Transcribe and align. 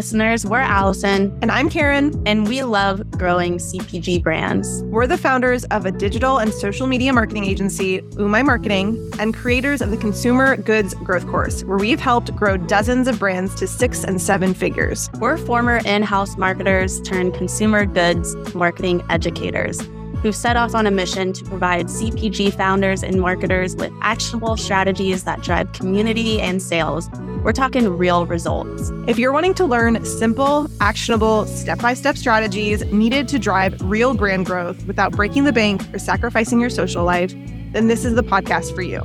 Listeners. 0.00 0.46
We're 0.46 0.60
Allison. 0.60 1.38
And 1.42 1.50
I'm 1.50 1.68
Karen. 1.68 2.22
And 2.24 2.48
we 2.48 2.62
love 2.62 3.02
growing 3.18 3.58
CPG 3.58 4.22
brands. 4.22 4.82
We're 4.84 5.06
the 5.06 5.18
founders 5.18 5.64
of 5.64 5.84
a 5.84 5.92
digital 5.92 6.38
and 6.38 6.54
social 6.54 6.86
media 6.86 7.12
marketing 7.12 7.44
agency, 7.44 8.00
Umai 8.12 8.42
Marketing, 8.42 9.10
and 9.18 9.34
creators 9.34 9.82
of 9.82 9.90
the 9.90 9.98
Consumer 9.98 10.56
Goods 10.56 10.94
Growth 10.94 11.26
Course, 11.26 11.64
where 11.64 11.76
we've 11.76 12.00
helped 12.00 12.34
grow 12.34 12.56
dozens 12.56 13.08
of 13.08 13.18
brands 13.18 13.54
to 13.56 13.66
six 13.66 14.02
and 14.02 14.22
seven 14.22 14.54
figures. 14.54 15.10
We're 15.18 15.36
former 15.36 15.82
in 15.84 16.02
house 16.02 16.34
marketers 16.38 17.02
turned 17.02 17.34
consumer 17.34 17.84
goods 17.84 18.34
marketing 18.54 19.02
educators 19.10 19.82
who've 20.22 20.36
set 20.36 20.56
off 20.56 20.74
on 20.74 20.86
a 20.86 20.90
mission 20.90 21.32
to 21.32 21.44
provide 21.44 21.86
CPG 21.86 22.52
founders 22.54 23.02
and 23.02 23.20
marketers 23.20 23.74
with 23.76 23.92
actionable 24.02 24.56
strategies 24.56 25.24
that 25.24 25.42
drive 25.42 25.72
community 25.72 26.40
and 26.40 26.62
sales. 26.62 27.08
We're 27.42 27.52
talking 27.52 27.88
real 27.88 28.26
results. 28.26 28.92
If 29.06 29.18
you're 29.18 29.32
wanting 29.32 29.54
to 29.54 29.64
learn 29.64 30.04
simple, 30.04 30.68
actionable, 30.80 31.46
step 31.46 31.78
by 31.78 31.94
step 31.94 32.16
strategies 32.16 32.84
needed 32.86 33.28
to 33.28 33.38
drive 33.38 33.80
real 33.80 34.14
brand 34.14 34.46
growth 34.46 34.84
without 34.86 35.12
breaking 35.12 35.44
the 35.44 35.52
bank 35.52 35.82
or 35.94 35.98
sacrificing 35.98 36.60
your 36.60 36.70
social 36.70 37.04
life, 37.04 37.32
then 37.72 37.88
this 37.88 38.04
is 38.04 38.14
the 38.14 38.22
podcast 38.22 38.74
for 38.74 38.82
you. 38.82 39.00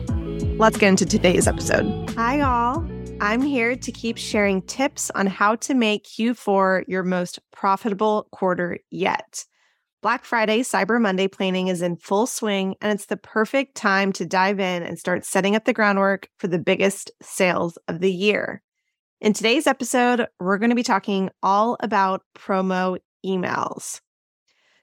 Let's 0.57 0.77
get 0.77 0.89
into 0.89 1.05
today's 1.05 1.47
episode. 1.47 2.09
Hi, 2.11 2.41
all. 2.41 2.85
I'm 3.21 3.41
here 3.41 3.77
to 3.77 3.91
keep 3.91 4.17
sharing 4.17 4.61
tips 4.63 5.09
on 5.11 5.27
how 5.27 5.55
to 5.55 5.73
make 5.73 6.03
Q4 6.03 6.84
your 6.87 7.03
most 7.03 7.39
profitable 7.51 8.27
quarter 8.31 8.79
yet. 8.91 9.45
Black 10.05 10.23
Friday, 10.23 10.61
Cyber 10.61 11.01
Monday 11.01 11.27
planning 11.27 11.67
is 11.67 11.81
in 11.81 11.95
full 11.95 12.27
swing, 12.27 12.75
and 12.79 12.91
it's 12.91 13.07
the 13.07 13.17
perfect 13.17 13.73
time 13.73 14.13
to 14.13 14.23
dive 14.23 14.59
in 14.59 14.84
and 14.84 14.99
start 14.99 15.25
setting 15.25 15.55
up 15.55 15.65
the 15.65 15.73
groundwork 15.73 16.29
for 16.37 16.45
the 16.45 16.59
biggest 16.59 17.09
sales 17.23 17.79
of 17.87 18.01
the 18.01 18.12
year. 18.12 18.62
In 19.20 19.34
today's 19.34 19.65
episode, 19.65 20.27
we're 20.39 20.59
going 20.59 20.70
to 20.70 20.75
be 20.75 20.84
talking 20.84 21.31
all 21.41 21.75
about 21.79 22.21
promo 22.37 22.99
emails. 23.25 23.99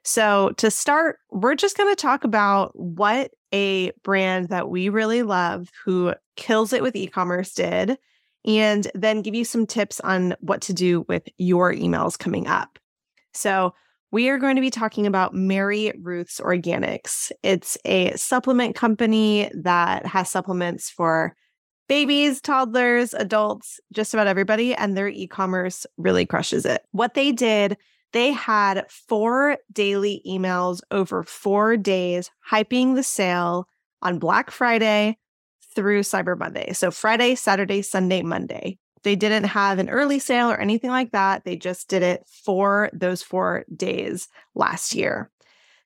So, 0.03 0.55
to 0.57 0.73
start, 0.73 1.21
we're 1.31 1.55
just 1.55 1.77
going 1.77 1.95
to 1.95 2.03
talk 2.03 2.25
about 2.25 2.73
what 2.75 3.31
a 3.55 3.93
brand 4.03 4.49
that 4.49 4.71
we 4.71 4.89
really 4.89 5.23
love 5.23 5.69
who 5.85 6.15
kills 6.35 6.73
it 6.73 6.83
with 6.83 6.97
e 6.97 7.07
commerce 7.07 7.55
did, 7.55 7.97
and 8.45 8.91
then 8.97 9.23
give 9.23 9.37
you 9.37 9.45
some 9.45 9.69
tips 9.69 10.01
on 10.01 10.35
what 10.41 10.63
to 10.63 10.73
do 10.73 11.05
with 11.09 11.29
your 11.39 11.73
emails 11.73 12.19
coming 12.19 12.49
up. 12.49 12.81
So, 13.33 13.73
we 14.13 14.29
are 14.29 14.39
going 14.39 14.57
to 14.57 14.63
be 14.63 14.71
talking 14.71 15.07
about 15.07 15.35
Mary 15.35 15.93
Ruth's 16.01 16.39
Organics. 16.39 17.33
It's 17.43 17.79
a 17.87 18.15
supplement 18.15 18.77
company 18.77 19.51
that 19.55 20.05
has 20.05 20.31
supplements 20.31 20.91
for 20.91 21.35
babies, 21.89 22.43
toddlers, 22.43 23.15
adults, 23.15 23.81
just 23.93 24.13
about 24.13 24.27
everybody, 24.27 24.75
and 24.75 24.97
their 24.97 25.09
e 25.09 25.27
commerce 25.27 25.87
really 25.97 26.27
crushes 26.27 26.67
it. 26.67 26.83
What 26.93 27.15
they 27.15 27.33
did, 27.33 27.79
they 28.13 28.33
had 28.33 28.85
four 28.91 29.57
daily 29.73 30.23
emails 30.29 30.81
over 30.91 31.23
four 31.23 31.79
days 31.79 32.31
hyping 32.49 32.95
the 32.95 33.03
sale 33.03 33.67
on 34.03 34.19
Black 34.19 34.51
Friday 34.51 35.17
through 35.75 36.01
Cyber 36.01 36.39
Monday. 36.39 36.75
So 36.75 36.91
Friday, 36.91 37.35
Saturday, 37.35 37.81
Sunday, 37.81 38.21
Monday. 38.21 38.79
They 39.03 39.17
didn't 39.17 39.45
have 39.45 39.79
an 39.79 39.91
early 39.91 40.19
sale 40.19 40.51
or 40.51 40.61
anything 40.61 40.91
like 40.91 41.13
that. 41.13 41.45
They 41.45 41.57
just 41.57 41.89
did 41.89 42.03
it 42.03 42.25
for 42.45 42.91
those 42.93 43.23
four 43.23 43.65
days 43.75 44.29
last 44.55 44.95
year. 44.95 45.31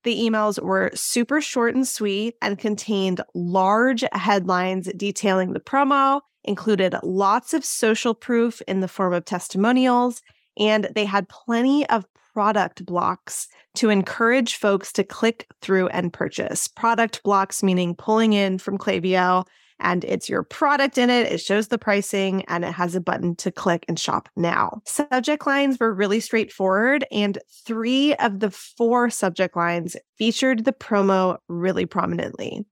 The 0.05 0.17
emails 0.17 0.63
were 0.63 0.93
super 0.95 1.41
short 1.41 1.75
and 1.75 1.87
sweet 1.87 2.37
and 2.41 2.59
contained 2.59 3.21
large 3.35 4.05
headlines 4.13 4.89
detailing 4.97 5.53
the 5.53 5.61
promo, 5.61 6.21
included 6.45 6.95
lots 7.03 7.55
of 7.55 7.65
social 7.65 8.15
proof 8.15 8.63
in 8.69 8.81
the 8.81 8.89
form 8.89 9.13
of 9.13 9.25
testimonials, 9.25 10.23
and 10.57 10.89
they 10.95 11.07
had 11.07 11.29
plenty 11.29 11.89
of 11.89 12.07
product 12.33 12.87
blocks 12.87 13.49
to 13.75 13.89
encourage 13.89 14.57
folks 14.57 14.93
to 14.93 15.03
click 15.03 15.47
through 15.61 15.89
and 15.89 16.13
purchase. 16.13 16.69
Product 16.69 17.23
blocks 17.23 17.63
meaning 17.63 17.95
pulling 17.95 18.33
in 18.33 18.59
from 18.59 18.79
Klaviyo 18.79 19.45
and 19.79 20.05
it's 20.05 20.29
your 20.29 20.43
product 20.43 20.99
in 20.99 21.11
it. 21.11 21.31
It 21.31 21.41
shows 21.41 21.69
the 21.69 21.79
pricing 21.79 22.45
and 22.47 22.65
it 22.65 22.73
has 22.73 22.95
a 22.95 23.01
button 23.01 23.37
to 23.37 23.51
click 23.51 23.85
and 23.89 23.99
shop 23.99 24.29
now. 24.37 24.81
Subject 24.87 25.47
lines 25.47 25.79
were 25.79 25.93
really 25.93 26.21
straightforward, 26.21 27.05
and 27.11 27.39
three 27.65 28.15
of 28.17 28.41
the 28.41 28.51
four 28.51 29.11
subject 29.11 29.57
lines 29.57 29.97
featured 30.19 30.65
the 30.65 30.73
promo 30.73 31.37
really 31.49 31.87
prominently. 31.87 32.65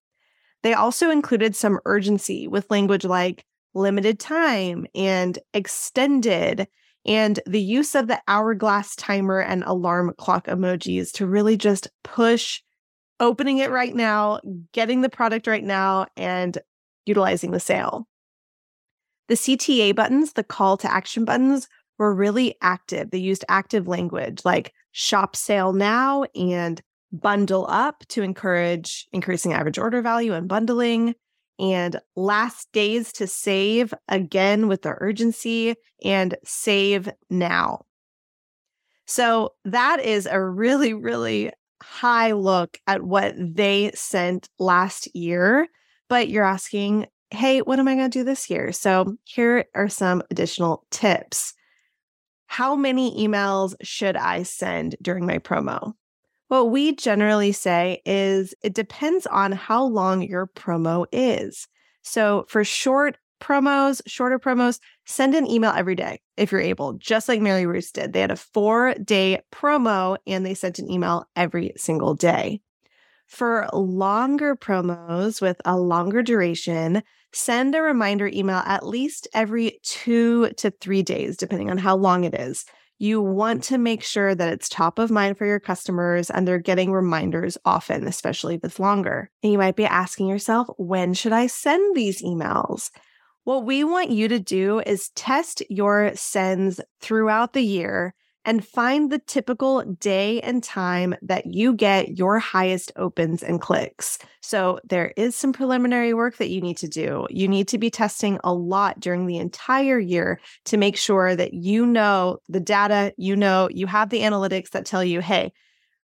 They 0.62 0.74
also 0.74 1.10
included 1.10 1.54
some 1.54 1.78
urgency 1.84 2.48
with 2.48 2.70
language 2.70 3.04
like 3.04 3.44
limited 3.74 4.18
time 4.18 4.86
and 4.94 5.38
extended 5.52 6.68
and 7.06 7.38
the 7.46 7.60
use 7.60 7.94
of 7.94 8.06
the 8.06 8.20
hourglass 8.28 8.96
timer 8.96 9.40
and 9.40 9.62
alarm 9.64 10.14
clock 10.16 10.46
emojis 10.46 11.12
to 11.12 11.26
really 11.26 11.56
just 11.56 11.88
push 12.02 12.62
opening 13.20 13.58
it 13.58 13.70
right 13.70 13.94
now, 13.94 14.40
getting 14.72 15.02
the 15.02 15.08
product 15.08 15.46
right 15.46 15.62
now, 15.62 16.06
and 16.16 16.58
utilizing 17.06 17.50
the 17.50 17.60
sale. 17.60 18.06
The 19.28 19.34
CTA 19.34 19.94
buttons, 19.94 20.34
the 20.34 20.44
call 20.44 20.76
to 20.78 20.92
action 20.92 21.24
buttons, 21.24 21.68
were 21.98 22.14
really 22.14 22.56
active. 22.60 23.10
They 23.10 23.18
used 23.18 23.44
active 23.48 23.88
language 23.88 24.42
like 24.44 24.72
shop 24.92 25.36
sale 25.36 25.72
now 25.72 26.24
and 26.34 26.82
bundle 27.12 27.66
up 27.68 28.04
to 28.08 28.22
encourage 28.22 29.06
increasing 29.12 29.52
average 29.52 29.78
order 29.78 30.02
value 30.02 30.34
and 30.34 30.48
bundling, 30.48 31.14
and 31.58 32.00
last 32.16 32.68
days 32.72 33.12
to 33.12 33.26
save 33.26 33.94
again 34.08 34.66
with 34.66 34.82
the 34.82 34.94
urgency 34.98 35.76
and 36.04 36.36
save 36.44 37.08
now. 37.30 37.84
So 39.06 39.52
that 39.64 40.00
is 40.00 40.26
a 40.26 40.40
really, 40.40 40.94
really 40.94 41.52
high 41.82 42.32
look 42.32 42.78
at 42.86 43.02
what 43.02 43.34
they 43.38 43.92
sent 43.94 44.48
last 44.58 45.14
year 45.14 45.68
but 46.08 46.28
you're 46.28 46.44
asking, 46.44 47.06
hey, 47.30 47.60
what 47.60 47.78
am 47.78 47.88
I 47.88 47.94
going 47.94 48.10
to 48.10 48.18
do 48.18 48.24
this 48.24 48.48
year? 48.48 48.72
So 48.72 49.16
here 49.24 49.64
are 49.74 49.88
some 49.88 50.22
additional 50.30 50.86
tips. 50.90 51.54
How 52.46 52.76
many 52.76 53.26
emails 53.26 53.74
should 53.82 54.16
I 54.16 54.44
send 54.44 54.96
during 55.02 55.26
my 55.26 55.38
promo? 55.38 55.94
What 56.48 56.70
we 56.70 56.94
generally 56.94 57.52
say 57.52 58.00
is 58.04 58.54
it 58.62 58.74
depends 58.74 59.26
on 59.26 59.52
how 59.52 59.84
long 59.84 60.22
your 60.22 60.46
promo 60.46 61.06
is. 61.10 61.66
So 62.02 62.44
for 62.48 62.62
short 62.64 63.16
promos, 63.40 64.00
shorter 64.06 64.38
promos, 64.38 64.78
send 65.06 65.34
an 65.34 65.46
email 65.50 65.72
every 65.74 65.94
day 65.94 66.20
if 66.36 66.52
you're 66.52 66.60
able, 66.60 66.94
just 66.94 67.28
like 67.28 67.40
Mary 67.40 67.66
Ruth 67.66 67.92
did. 67.92 68.12
They 68.12 68.20
had 68.20 68.30
a 68.30 68.36
four 68.36 68.94
day 68.94 69.40
promo 69.52 70.16
and 70.26 70.44
they 70.44 70.54
sent 70.54 70.78
an 70.78 70.90
email 70.90 71.26
every 71.34 71.72
single 71.76 72.14
day. 72.14 72.60
For 73.34 73.68
longer 73.72 74.54
promos 74.54 75.42
with 75.42 75.60
a 75.64 75.76
longer 75.76 76.22
duration, 76.22 77.02
send 77.32 77.74
a 77.74 77.82
reminder 77.82 78.28
email 78.28 78.62
at 78.64 78.86
least 78.86 79.26
every 79.34 79.80
two 79.82 80.50
to 80.50 80.70
three 80.70 81.02
days, 81.02 81.36
depending 81.36 81.68
on 81.68 81.78
how 81.78 81.96
long 81.96 82.22
it 82.22 82.32
is. 82.32 82.64
You 83.00 83.20
want 83.20 83.64
to 83.64 83.76
make 83.76 84.04
sure 84.04 84.36
that 84.36 84.52
it's 84.52 84.68
top 84.68 85.00
of 85.00 85.10
mind 85.10 85.36
for 85.36 85.46
your 85.46 85.58
customers 85.58 86.30
and 86.30 86.46
they're 86.46 86.60
getting 86.60 86.92
reminders 86.92 87.58
often, 87.64 88.06
especially 88.06 88.54
if 88.54 88.62
it's 88.62 88.78
longer. 88.78 89.32
And 89.42 89.50
you 89.50 89.58
might 89.58 89.74
be 89.74 89.84
asking 89.84 90.28
yourself, 90.28 90.68
when 90.78 91.12
should 91.12 91.32
I 91.32 91.48
send 91.48 91.96
these 91.96 92.22
emails? 92.22 92.90
What 93.42 93.64
we 93.64 93.82
want 93.82 94.10
you 94.10 94.28
to 94.28 94.38
do 94.38 94.78
is 94.78 95.08
test 95.16 95.60
your 95.68 96.12
sends 96.14 96.80
throughout 97.00 97.52
the 97.52 97.62
year 97.62 98.14
and 98.44 98.66
find 98.66 99.10
the 99.10 99.18
typical 99.18 99.82
day 99.82 100.40
and 100.40 100.62
time 100.62 101.14
that 101.22 101.46
you 101.46 101.74
get 101.74 102.18
your 102.18 102.38
highest 102.38 102.92
opens 102.96 103.42
and 103.42 103.60
clicks. 103.60 104.18
So, 104.40 104.80
there 104.84 105.12
is 105.16 105.34
some 105.34 105.52
preliminary 105.52 106.14
work 106.14 106.36
that 106.36 106.50
you 106.50 106.60
need 106.60 106.76
to 106.78 106.88
do. 106.88 107.26
You 107.30 107.48
need 107.48 107.68
to 107.68 107.78
be 107.78 107.90
testing 107.90 108.38
a 108.44 108.52
lot 108.52 109.00
during 109.00 109.26
the 109.26 109.38
entire 109.38 109.98
year 109.98 110.40
to 110.66 110.76
make 110.76 110.96
sure 110.96 111.34
that 111.34 111.54
you 111.54 111.86
know 111.86 112.38
the 112.48 112.60
data, 112.60 113.14
you 113.16 113.36
know, 113.36 113.68
you 113.72 113.86
have 113.86 114.10
the 114.10 114.20
analytics 114.20 114.70
that 114.70 114.86
tell 114.86 115.02
you, 115.02 115.20
hey, 115.20 115.52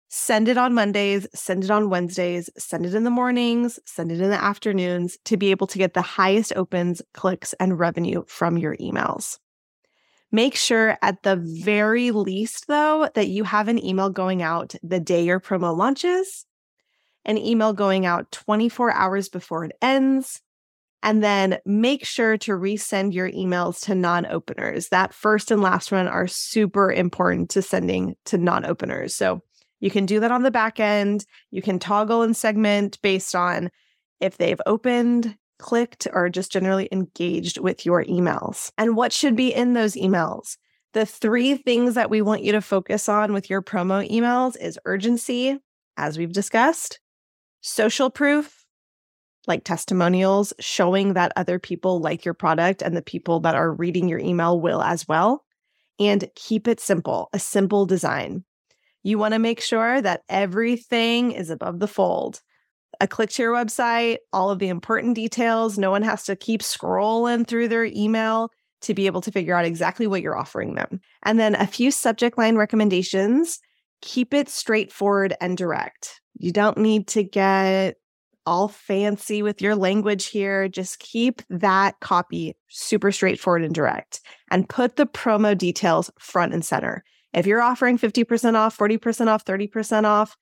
send 0.09 0.47
it 0.47 0.57
on 0.57 0.73
Mondays, 0.73 1.27
send 1.33 1.63
it 1.63 1.71
on 1.71 1.89
Wednesdays, 1.89 2.49
send 2.57 2.85
it 2.85 2.93
in 2.93 3.03
the 3.03 3.09
mornings, 3.09 3.79
send 3.85 4.11
it 4.11 4.21
in 4.21 4.29
the 4.29 4.41
afternoons 4.41 5.17
to 5.25 5.37
be 5.37 5.51
able 5.51 5.67
to 5.67 5.77
get 5.77 5.93
the 5.93 6.01
highest 6.01 6.53
opens, 6.55 7.01
clicks, 7.13 7.53
and 7.59 7.79
revenue 7.79 8.23
from 8.27 8.57
your 8.57 8.75
emails. 8.77 9.37
Make 10.37 10.55
sure 10.55 10.99
at 11.01 11.23
the 11.23 11.35
very 11.35 12.11
least, 12.11 12.67
though, 12.67 13.09
that 13.15 13.27
you 13.27 13.43
have 13.43 13.69
an 13.69 13.83
email 13.83 14.11
going 14.11 14.43
out 14.43 14.75
the 14.83 14.99
day 14.99 15.25
your 15.25 15.39
promo 15.39 15.75
launches, 15.75 16.45
an 17.25 17.39
email 17.39 17.73
going 17.73 18.05
out 18.05 18.31
24 18.31 18.93
hours 18.93 19.29
before 19.29 19.65
it 19.65 19.71
ends, 19.81 20.39
and 21.01 21.23
then 21.23 21.57
make 21.65 22.05
sure 22.05 22.37
to 22.37 22.51
resend 22.51 23.15
your 23.15 23.31
emails 23.31 23.79
to 23.85 23.95
non 23.95 24.27
openers. 24.27 24.89
That 24.89 25.11
first 25.11 25.49
and 25.49 25.63
last 25.63 25.91
one 25.91 26.07
are 26.07 26.27
super 26.27 26.91
important 26.91 27.49
to 27.49 27.63
sending 27.63 28.15
to 28.25 28.37
non 28.37 28.63
openers. 28.63 29.15
So 29.15 29.41
you 29.79 29.89
can 29.89 30.05
do 30.05 30.19
that 30.19 30.31
on 30.31 30.43
the 30.43 30.51
back 30.51 30.79
end. 30.79 31.25
You 31.49 31.63
can 31.63 31.79
toggle 31.79 32.21
and 32.21 32.37
segment 32.37 33.01
based 33.01 33.33
on 33.33 33.71
if 34.19 34.37
they've 34.37 34.61
opened, 34.67 35.35
clicked 35.59 36.07
or 36.11 36.29
just 36.29 36.51
generally 36.51 36.87
engaged 36.91 37.59
with 37.59 37.85
your 37.85 38.03
emails. 38.05 38.71
And 38.77 38.95
what 38.95 39.13
should 39.13 39.35
be 39.35 39.53
in 39.53 39.73
those 39.73 39.95
emails? 39.95 40.57
The 40.93 41.05
three 41.05 41.57
things 41.57 41.95
that 41.95 42.09
we 42.09 42.21
want 42.21 42.43
you 42.43 42.53
to 42.53 42.61
focus 42.61 43.09
on 43.09 43.33
with 43.33 43.49
your 43.49 43.61
promo 43.61 44.09
emails 44.09 44.55
is 44.59 44.79
urgency, 44.85 45.59
as 45.97 46.17
we've 46.17 46.31
discussed, 46.31 46.99
social 47.61 48.09
proof, 48.09 48.65
like 49.47 49.63
testimonials 49.63 50.53
showing 50.59 51.13
that 51.13 51.33
other 51.35 51.59
people 51.59 51.99
like 51.99 52.25
your 52.25 52.33
product 52.33 52.81
and 52.81 52.95
the 52.95 53.01
people 53.01 53.39
that 53.41 53.55
are 53.55 53.73
reading 53.73 54.09
your 54.09 54.19
email 54.19 54.59
will 54.59 54.81
as 54.81 55.07
well. 55.07 55.43
And 55.99 56.29
keep 56.35 56.67
it 56.67 56.79
simple, 56.79 57.29
a 57.33 57.39
simple 57.39 57.85
design. 57.85 58.43
You 59.03 59.17
want 59.17 59.33
to 59.33 59.39
make 59.39 59.61
sure 59.61 60.01
that 60.01 60.23
everything 60.29 61.31
is 61.31 61.49
above 61.49 61.79
the 61.79 61.87
fold. 61.87 62.41
A 62.99 63.07
click 63.07 63.29
to 63.31 63.43
your 63.43 63.53
website, 63.53 64.17
all 64.33 64.49
of 64.49 64.59
the 64.59 64.69
important 64.69 65.15
details. 65.15 65.77
No 65.77 65.91
one 65.91 66.03
has 66.03 66.23
to 66.25 66.35
keep 66.35 66.61
scrolling 66.61 67.47
through 67.47 67.67
their 67.67 67.85
email 67.85 68.49
to 68.81 68.93
be 68.93 69.05
able 69.05 69.21
to 69.21 69.31
figure 69.31 69.55
out 69.55 69.65
exactly 69.65 70.07
what 70.07 70.21
you're 70.21 70.37
offering 70.37 70.75
them. 70.75 70.99
And 71.23 71.39
then 71.39 71.55
a 71.55 71.67
few 71.67 71.91
subject 71.91 72.37
line 72.37 72.55
recommendations. 72.55 73.59
Keep 74.01 74.33
it 74.33 74.49
straightforward 74.49 75.35
and 75.41 75.57
direct. 75.57 76.21
You 76.37 76.51
don't 76.51 76.77
need 76.77 77.07
to 77.09 77.23
get 77.23 77.95
all 78.45 78.69
fancy 78.69 79.41
with 79.41 79.61
your 79.61 79.75
language 79.75 80.27
here. 80.27 80.69
Just 80.69 80.99
keep 80.99 81.41
that 81.49 81.99
copy 81.99 82.55
super 82.69 83.11
straightforward 83.11 83.63
and 83.63 83.75
direct 83.75 84.21
and 84.49 84.69
put 84.69 84.95
the 84.95 85.05
promo 85.05 85.57
details 85.57 86.09
front 86.19 86.53
and 86.53 86.63
center. 86.63 87.03
If 87.33 87.45
you're 87.45 87.61
offering 87.61 87.97
50% 87.97 88.55
off, 88.55 88.77
40% 88.77 89.27
off, 89.27 89.43
30% 89.43 90.05
off, 90.05 90.37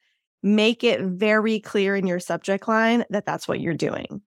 make 0.45 0.83
it 0.83 1.01
very 1.01 1.59
clear 1.59 1.95
in 1.95 2.05
your 2.05 2.19
subject 2.19 2.67
line 2.67 3.03
that 3.09 3.25
that's 3.25 3.47
what 3.47 3.59
you're 3.59 3.73
doing. 3.73 4.21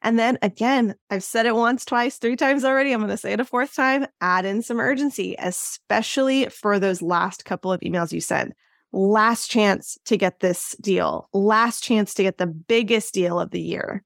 And 0.00 0.18
then 0.18 0.38
again, 0.40 0.94
I've 1.10 1.22
said 1.22 1.44
it 1.44 1.54
once, 1.54 1.84
twice, 1.84 2.16
three 2.16 2.36
times 2.36 2.64
already. 2.64 2.92
I'm 2.92 3.00
going 3.00 3.10
to 3.10 3.18
say 3.18 3.32
it 3.32 3.40
a 3.40 3.44
fourth 3.44 3.74
time. 3.74 4.06
Add 4.22 4.46
in 4.46 4.62
some 4.62 4.80
urgency, 4.80 5.36
especially 5.38 6.46
for 6.46 6.78
those 6.78 7.02
last 7.02 7.44
couple 7.44 7.70
of 7.70 7.80
emails 7.80 8.12
you 8.12 8.20
send. 8.20 8.54
Last 8.92 9.50
chance 9.50 9.98
to 10.06 10.16
get 10.16 10.40
this 10.40 10.74
deal, 10.80 11.28
last 11.34 11.82
chance 11.84 12.14
to 12.14 12.22
get 12.22 12.38
the 12.38 12.46
biggest 12.46 13.12
deal 13.12 13.38
of 13.38 13.50
the 13.50 13.60
year. 13.60 14.02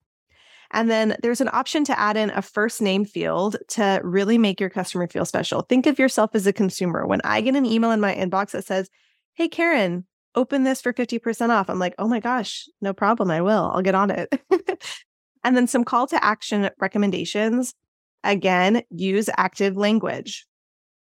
And 0.72 0.90
then 0.90 1.16
there's 1.22 1.40
an 1.40 1.50
option 1.52 1.84
to 1.84 1.98
add 1.98 2.16
in 2.16 2.30
a 2.30 2.42
first 2.42 2.82
name 2.82 3.04
field 3.04 3.56
to 3.68 4.00
really 4.02 4.38
make 4.38 4.58
your 4.58 4.70
customer 4.70 5.06
feel 5.06 5.24
special. 5.24 5.62
Think 5.62 5.86
of 5.86 5.98
yourself 5.98 6.30
as 6.34 6.46
a 6.46 6.52
consumer. 6.52 7.06
When 7.06 7.20
I 7.22 7.40
get 7.40 7.56
an 7.56 7.66
email 7.66 7.92
in 7.92 8.00
my 8.00 8.14
inbox 8.14 8.50
that 8.50 8.64
says, 8.64 8.90
Hey, 9.34 9.48
Karen, 9.48 10.06
open 10.34 10.64
this 10.64 10.80
for 10.80 10.92
50% 10.92 11.50
off, 11.50 11.68
I'm 11.68 11.78
like, 11.78 11.94
Oh 11.98 12.08
my 12.08 12.20
gosh, 12.20 12.68
no 12.80 12.92
problem. 12.92 13.30
I 13.30 13.40
will. 13.40 13.70
I'll 13.72 13.82
get 13.82 13.94
on 13.94 14.10
it. 14.10 14.32
And 15.44 15.56
then 15.56 15.66
some 15.66 15.84
call 15.84 16.06
to 16.08 16.22
action 16.24 16.70
recommendations. 16.78 17.74
Again, 18.24 18.82
use 18.90 19.30
active 19.36 19.76
language. 19.76 20.46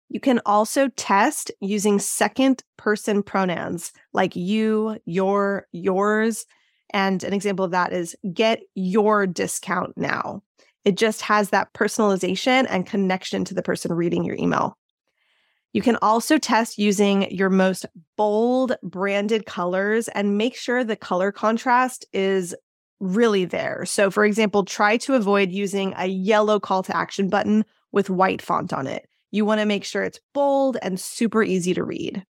You 0.08 0.20
can 0.20 0.40
also 0.46 0.88
test 0.88 1.50
using 1.60 1.98
second 1.98 2.62
person 2.76 3.22
pronouns 3.22 3.92
like 4.12 4.36
you, 4.36 4.98
your, 5.04 5.66
yours. 5.72 6.46
And 6.92 7.22
an 7.24 7.32
example 7.32 7.64
of 7.64 7.72
that 7.72 7.92
is 7.92 8.14
get 8.32 8.60
your 8.74 9.26
discount 9.26 9.96
now. 9.96 10.42
It 10.84 10.96
just 10.96 11.22
has 11.22 11.50
that 11.50 11.72
personalization 11.72 12.66
and 12.68 12.86
connection 12.86 13.44
to 13.46 13.54
the 13.54 13.62
person 13.62 13.92
reading 13.92 14.24
your 14.24 14.36
email. 14.36 14.76
You 15.74 15.82
can 15.82 15.98
also 16.00 16.38
test 16.38 16.78
using 16.78 17.28
your 17.32 17.50
most 17.50 17.84
bold 18.16 18.76
branded 18.84 19.44
colors 19.44 20.06
and 20.06 20.38
make 20.38 20.54
sure 20.54 20.84
the 20.84 20.94
color 20.94 21.32
contrast 21.32 22.06
is 22.12 22.54
really 23.00 23.44
there. 23.44 23.84
So, 23.84 24.08
for 24.08 24.24
example, 24.24 24.64
try 24.64 24.96
to 24.98 25.14
avoid 25.14 25.50
using 25.50 25.92
a 25.96 26.06
yellow 26.06 26.60
call 26.60 26.84
to 26.84 26.96
action 26.96 27.28
button 27.28 27.64
with 27.90 28.08
white 28.08 28.40
font 28.40 28.72
on 28.72 28.86
it. 28.86 29.08
You 29.32 29.44
want 29.44 29.60
to 29.60 29.66
make 29.66 29.84
sure 29.84 30.04
it's 30.04 30.20
bold 30.32 30.76
and 30.80 30.98
super 30.98 31.42
easy 31.42 31.74
to 31.74 31.82
read. 31.82 32.24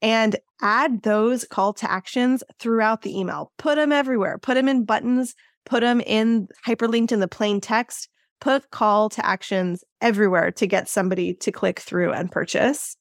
And 0.00 0.36
add 0.62 1.02
those 1.02 1.44
call 1.44 1.72
to 1.74 1.90
actions 1.90 2.44
throughout 2.60 3.02
the 3.02 3.18
email. 3.18 3.50
Put 3.58 3.74
them 3.74 3.90
everywhere. 3.90 4.38
Put 4.38 4.54
them 4.54 4.68
in 4.68 4.84
buttons, 4.84 5.34
put 5.66 5.80
them 5.80 6.00
in 6.00 6.46
hyperlinked 6.64 7.10
in 7.10 7.18
the 7.18 7.26
plain 7.26 7.60
text. 7.60 8.08
Put 8.40 8.70
call 8.70 9.08
to 9.10 9.24
actions 9.24 9.84
everywhere 10.00 10.50
to 10.52 10.66
get 10.66 10.88
somebody 10.88 11.34
to 11.34 11.52
click 11.52 11.80
through 11.80 12.12
and 12.12 12.30
purchase. 12.30 12.96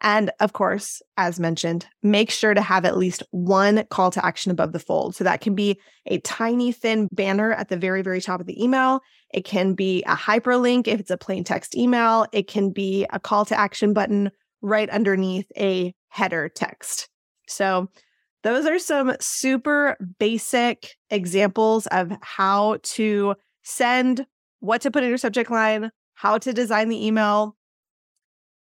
And 0.00 0.30
of 0.40 0.52
course, 0.52 1.00
as 1.16 1.40
mentioned, 1.40 1.86
make 2.02 2.30
sure 2.30 2.52
to 2.52 2.60
have 2.60 2.84
at 2.84 2.98
least 2.98 3.22
one 3.30 3.84
call 3.88 4.10
to 4.10 4.24
action 4.24 4.50
above 4.50 4.72
the 4.72 4.78
fold. 4.78 5.14
So 5.14 5.24
that 5.24 5.40
can 5.40 5.54
be 5.54 5.80
a 6.04 6.18
tiny, 6.18 6.72
thin 6.72 7.08
banner 7.12 7.52
at 7.52 7.70
the 7.70 7.78
very, 7.78 8.02
very 8.02 8.20
top 8.20 8.40
of 8.40 8.46
the 8.46 8.62
email. 8.62 9.00
It 9.32 9.46
can 9.46 9.74
be 9.74 10.02
a 10.02 10.14
hyperlink 10.14 10.86
if 10.88 11.00
it's 11.00 11.10
a 11.10 11.16
plain 11.16 11.44
text 11.44 11.74
email. 11.74 12.26
It 12.32 12.48
can 12.48 12.70
be 12.70 13.06
a 13.10 13.18
call 13.18 13.46
to 13.46 13.58
action 13.58 13.94
button 13.94 14.30
right 14.60 14.90
underneath 14.90 15.50
a 15.56 15.94
header 16.08 16.50
text. 16.50 17.08
So 17.48 17.88
those 18.42 18.66
are 18.66 18.78
some 18.78 19.16
super 19.20 19.96
basic 20.18 20.96
examples 21.08 21.86
of 21.86 22.12
how 22.20 22.78
to 22.82 23.36
send, 23.62 24.26
what 24.64 24.80
to 24.80 24.90
put 24.90 25.02
in 25.02 25.10
your 25.10 25.18
subject 25.18 25.50
line, 25.50 25.90
how 26.14 26.38
to 26.38 26.52
design 26.52 26.88
the 26.88 27.06
email, 27.06 27.54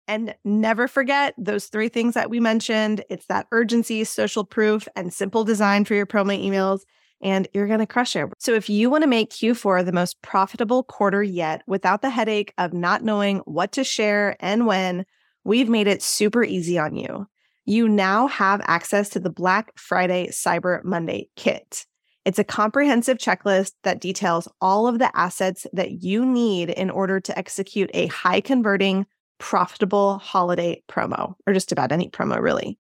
and 0.08 0.34
never 0.44 0.88
forget 0.88 1.34
those 1.36 1.66
three 1.66 1.88
things 1.88 2.14
that 2.14 2.30
we 2.30 2.40
mentioned. 2.40 3.04
It's 3.10 3.26
that 3.26 3.46
urgency, 3.52 4.02
social 4.04 4.44
proof, 4.44 4.88
and 4.96 5.12
simple 5.12 5.44
design 5.44 5.84
for 5.84 5.94
your 5.94 6.06
promo 6.06 6.36
emails, 6.42 6.80
and 7.20 7.46
you're 7.52 7.66
going 7.66 7.80
to 7.80 7.86
crush 7.86 8.16
it. 8.16 8.28
So, 8.38 8.54
if 8.54 8.70
you 8.70 8.88
want 8.88 9.02
to 9.02 9.08
make 9.08 9.30
Q4 9.30 9.84
the 9.84 9.92
most 9.92 10.20
profitable 10.22 10.82
quarter 10.84 11.22
yet 11.22 11.62
without 11.66 12.02
the 12.02 12.10
headache 12.10 12.54
of 12.56 12.72
not 12.72 13.04
knowing 13.04 13.38
what 13.40 13.72
to 13.72 13.84
share 13.84 14.36
and 14.40 14.66
when, 14.66 15.04
we've 15.44 15.68
made 15.68 15.86
it 15.86 16.02
super 16.02 16.42
easy 16.42 16.78
on 16.78 16.96
you. 16.96 17.26
You 17.66 17.88
now 17.88 18.26
have 18.26 18.62
access 18.64 19.10
to 19.10 19.20
the 19.20 19.30
Black 19.30 19.78
Friday 19.78 20.28
Cyber 20.32 20.82
Monday 20.82 21.28
kit. 21.36 21.84
It's 22.24 22.38
a 22.38 22.44
comprehensive 22.44 23.16
checklist 23.16 23.72
that 23.82 24.00
details 24.00 24.46
all 24.60 24.86
of 24.86 24.98
the 24.98 25.14
assets 25.16 25.66
that 25.72 26.02
you 26.02 26.26
need 26.26 26.68
in 26.68 26.90
order 26.90 27.18
to 27.18 27.38
execute 27.38 27.90
a 27.94 28.08
high 28.08 28.42
converting, 28.42 29.06
profitable 29.38 30.18
holiday 30.18 30.82
promo, 30.86 31.34
or 31.46 31.54
just 31.54 31.72
about 31.72 31.92
any 31.92 32.10
promo, 32.10 32.40
really. 32.40 32.78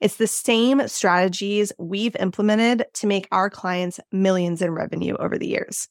It's 0.00 0.16
the 0.16 0.26
same 0.26 0.88
strategies 0.88 1.72
we've 1.78 2.16
implemented 2.16 2.86
to 2.94 3.06
make 3.06 3.28
our 3.30 3.48
clients 3.48 4.00
millions 4.10 4.60
in 4.60 4.72
revenue 4.72 5.14
over 5.20 5.38
the 5.38 5.46
years. 5.46 5.88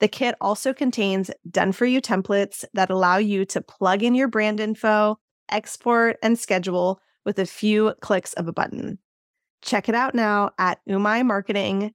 The 0.00 0.08
kit 0.08 0.34
also 0.40 0.74
contains 0.74 1.30
done 1.48 1.70
for 1.70 1.86
you 1.86 2.00
templates 2.00 2.64
that 2.74 2.90
allow 2.90 3.18
you 3.18 3.44
to 3.46 3.60
plug 3.60 4.02
in 4.02 4.16
your 4.16 4.26
brand 4.26 4.58
info, 4.58 5.20
export, 5.48 6.16
and 6.24 6.36
schedule 6.36 7.00
with 7.24 7.38
a 7.38 7.46
few 7.46 7.94
clicks 8.00 8.32
of 8.32 8.48
a 8.48 8.52
button. 8.52 8.98
Check 9.62 9.88
it 9.88 9.94
out 9.94 10.14
now 10.14 10.50
at 10.58 10.80
umaimarketing.com 10.88 11.92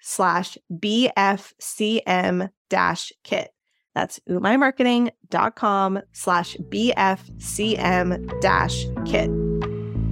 slash 0.00 0.58
BFCM 0.72 2.50
dash 2.68 3.12
kit. 3.24 3.50
That's 3.94 4.20
umaimarketing.com 4.28 6.00
slash 6.12 6.56
BFCM 6.56 8.40
dash 8.40 8.84
kit. 9.04 9.30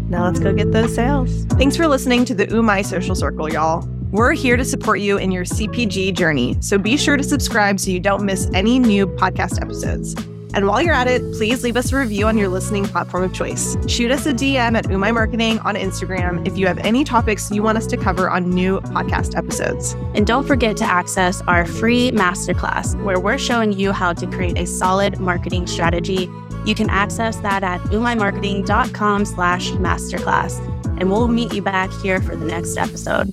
Now 0.08 0.24
let's 0.24 0.40
go 0.40 0.52
get 0.52 0.72
those 0.72 0.94
sales. 0.94 1.44
Thanks 1.50 1.76
for 1.76 1.86
listening 1.86 2.24
to 2.26 2.34
the 2.34 2.46
Umai 2.46 2.84
Social 2.84 3.14
Circle, 3.14 3.52
y'all. 3.52 3.86
We're 4.10 4.32
here 4.32 4.56
to 4.56 4.64
support 4.64 5.00
you 5.00 5.18
in 5.18 5.30
your 5.30 5.44
CPG 5.44 6.14
journey, 6.14 6.56
so 6.60 6.78
be 6.78 6.96
sure 6.96 7.18
to 7.18 7.22
subscribe 7.22 7.78
so 7.78 7.90
you 7.90 8.00
don't 8.00 8.24
miss 8.24 8.48
any 8.54 8.78
new 8.78 9.06
podcast 9.06 9.60
episodes. 9.60 10.14
And 10.54 10.66
while 10.66 10.82
you're 10.82 10.94
at 10.94 11.06
it, 11.06 11.22
please 11.34 11.62
leave 11.62 11.76
us 11.76 11.92
a 11.92 11.96
review 11.96 12.26
on 12.26 12.38
your 12.38 12.48
listening 12.48 12.84
platform 12.84 13.24
of 13.24 13.32
choice. 13.32 13.76
Shoot 13.86 14.10
us 14.10 14.26
a 14.26 14.32
DM 14.32 14.76
at 14.76 14.86
Umai 14.86 15.12
Marketing 15.12 15.58
on 15.60 15.74
Instagram 15.74 16.46
if 16.46 16.56
you 16.56 16.66
have 16.66 16.78
any 16.78 17.04
topics 17.04 17.50
you 17.50 17.62
want 17.62 17.78
us 17.78 17.86
to 17.88 17.96
cover 17.96 18.30
on 18.30 18.50
new 18.50 18.80
podcast 18.80 19.36
episodes. 19.36 19.94
And 20.14 20.26
don't 20.26 20.46
forget 20.46 20.76
to 20.78 20.84
access 20.84 21.42
our 21.42 21.66
free 21.66 22.10
masterclass 22.12 23.00
where 23.04 23.20
we're 23.20 23.38
showing 23.38 23.72
you 23.72 23.92
how 23.92 24.12
to 24.14 24.26
create 24.26 24.58
a 24.58 24.66
solid 24.66 25.20
marketing 25.20 25.66
strategy. 25.66 26.28
You 26.64 26.74
can 26.74 26.90
access 26.90 27.36
that 27.36 27.62
at 27.62 27.80
umaimarketing.com 27.82 29.24
slash 29.24 29.70
masterclass. 29.72 30.58
And 30.98 31.10
we'll 31.10 31.28
meet 31.28 31.54
you 31.54 31.62
back 31.62 31.90
here 32.02 32.20
for 32.20 32.34
the 32.34 32.44
next 32.44 32.76
episode. 32.76 33.32